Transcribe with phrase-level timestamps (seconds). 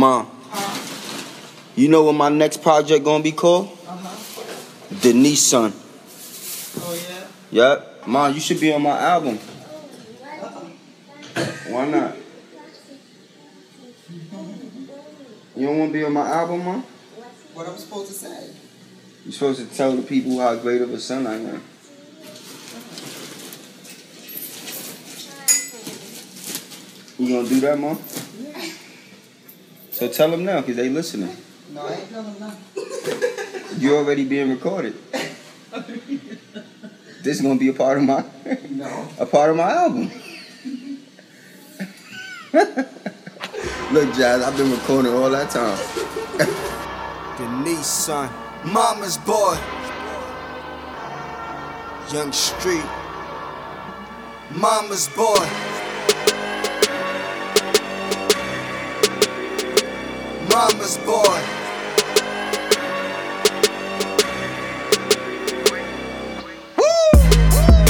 [0.00, 0.30] Mom,
[1.76, 3.66] you know what my next project gonna be called?
[3.86, 4.96] Uh-huh.
[5.02, 5.74] Denise Son.
[6.78, 6.94] Oh,
[7.52, 7.74] yeah?
[7.74, 8.06] Yep.
[8.06, 9.36] Mom, you should be on my album.
[11.68, 12.16] Why not?
[15.54, 16.80] You don't want to be on my album, Mom?
[17.52, 18.54] What I'm supposed to say?
[19.26, 21.62] You're supposed to tell the people how great of a son I am.
[27.18, 27.98] You gonna do that, Mom?
[30.00, 31.36] So tell them now, because they listening.
[31.74, 33.78] No, I ain't telling nothing.
[33.78, 34.94] You're already being recorded.
[37.22, 38.24] This is gonna be a part of my
[38.70, 39.08] No.
[39.18, 40.10] a part of my album.
[43.92, 45.78] Look, Jazz, I've been recording all that time.
[47.36, 48.30] Denise, son.
[48.64, 49.58] Mama's boy.
[52.10, 52.86] Young Street.
[54.52, 55.79] Mama's boy.
[60.50, 61.40] Mama's boy.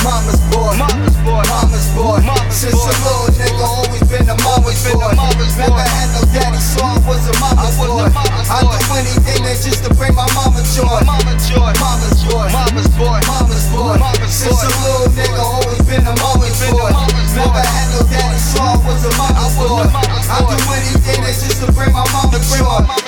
[0.04, 2.18] Mama's boy, mama's boy, mama's boy.
[2.24, 2.88] Mama's Since boy.
[2.88, 5.14] a little nigga, always been a mama's been a boy.
[5.18, 5.84] mama's Never boy.
[5.84, 8.08] had no daddy, so I was a mama's I was a boy.
[8.14, 8.78] mama's I boy.
[8.78, 11.00] do anything that's just to bring my mama joy.
[11.04, 13.96] Mama joy, Mama's boy, mama's boy, mama's boy.
[14.00, 14.68] Mama's Since boy.
[14.68, 16.92] a little nigga, always been a mama's been a boy.
[16.92, 17.44] mama's boy.
[17.44, 19.84] Never had no daddy, so I was a mama's was a boy.
[19.92, 20.56] mama's I boy.
[20.56, 21.99] do anything that's just to bring my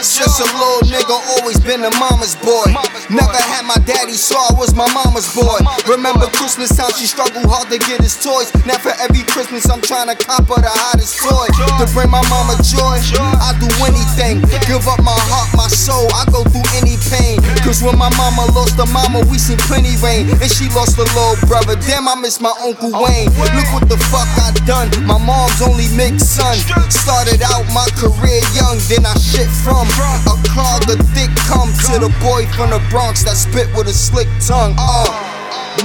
[0.02, 2.66] Since a little nigga, always been a mama's boy.
[3.06, 5.62] Never had my daddy, so I was my mama's boy.
[5.86, 6.26] Remember.
[6.42, 8.50] Christmas time, she struggled hard to get his toys.
[8.66, 11.46] Now for every Christmas, I'm trying to cop her the hottest toy.
[11.78, 12.98] To bring my mama joy.
[13.38, 14.42] I do anything.
[14.66, 17.38] Give up my heart, my soul, I go through any pain.
[17.62, 20.26] Cause when my mama lost her mama, we seen plenty rain.
[20.34, 21.78] And she lost her little brother.
[21.78, 23.30] Damn, I miss my Uncle Wayne.
[23.54, 24.90] Look what the fuck I done.
[25.06, 26.58] My mom's only mixed son.
[26.90, 31.98] Started out my career young, then I shit from a clog of thick cum to
[32.00, 34.74] the boy from the Bronx that spit with a slick tongue.
[34.78, 35.28] Uh.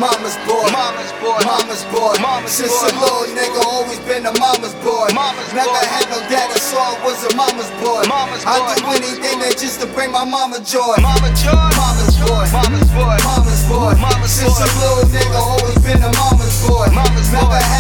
[0.03, 1.40] Mama's boy, Mama's boy.
[1.47, 2.12] mama's boy.
[2.19, 2.91] Mama's Since boy.
[2.91, 5.07] a little nigga, always been a mama's boy.
[5.16, 5.79] Mama's Never boy.
[5.88, 8.03] had no daddy, so I was a mama's boy.
[8.03, 8.75] Mama's I boy.
[8.75, 10.91] do anything that just to bring my mama joy.
[11.00, 13.94] Mama joy, Mama's boy, mama's boy, mama's boy.
[13.96, 14.67] Mama's Since boy.
[14.67, 16.88] a little nigga, always been a mama's boy.
[16.91, 17.63] Mama's Never boy.
[17.63, 17.77] had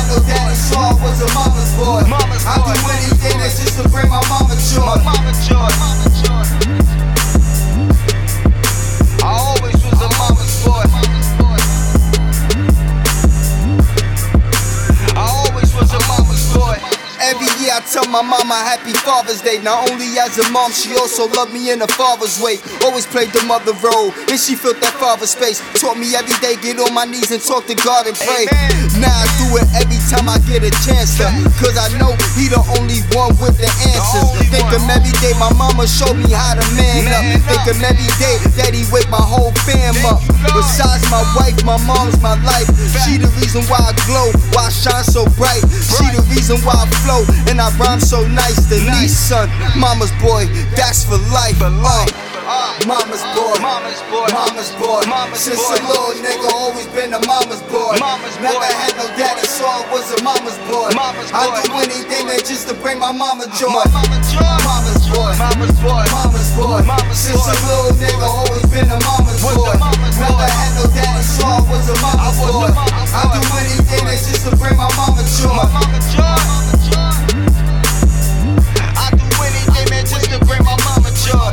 [18.17, 19.61] my mama happy Father's Day.
[19.61, 22.57] Not only as a mom, she also loved me in a father's way.
[22.81, 25.61] Always played the mother role, and she felt that father space.
[25.77, 28.49] Taught me every day, get on my knees and talk to God and pray.
[28.49, 29.05] Amen.
[29.05, 31.29] Now I do it every time I get a chance to.
[31.61, 34.49] Cause I know he the only one with the answers.
[34.49, 34.89] Think one.
[34.89, 37.21] every day, my mama showed me how to man, Man up.
[37.21, 37.53] up.
[37.53, 40.17] Think him every day that he wake my whole fam up.
[41.17, 42.69] My wife, my mom's my life.
[43.01, 45.65] She the reason why I glow, why I shine so bright.
[45.65, 48.69] She the reason why I flow, and I rhyme so nice.
[48.69, 50.45] The niece son, mama's boy,
[50.77, 51.57] that's for life.
[52.47, 54.23] Uh, mama's boy, Mama's boy.
[54.31, 55.03] mama's boy.
[55.03, 55.75] Mama's Since boy.
[55.75, 57.91] a little nigga, always been a mama's boy.
[57.99, 58.71] Mama's Never boy.
[58.71, 60.87] had no daddy, so I was a mama's boy.
[60.95, 61.59] Mama's I boy.
[61.67, 63.67] do anything that just to bring my mama joy.
[63.67, 64.47] My mama joy.
[64.63, 65.33] Mama's boy.
[65.35, 66.05] Mama's boy.
[66.07, 66.79] Mama's boy.
[66.87, 67.51] Mama's Since boy.
[67.51, 68.27] a little nigga,
[72.69, 75.51] I do anything that's just to bring my mama joy.
[78.95, 81.51] I do anything, just to bring my mama joy.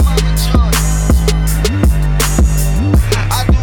[3.30, 3.58] I do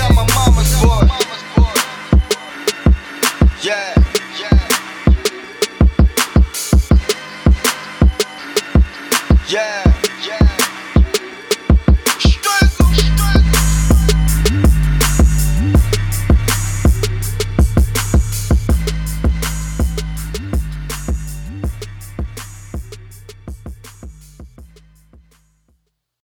[0.00, 1.06] I'm my mama's boy.
[3.62, 3.94] Yeah.
[9.48, 9.87] Yeah.